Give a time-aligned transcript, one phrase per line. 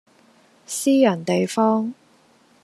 [0.65, 1.93] 私人地方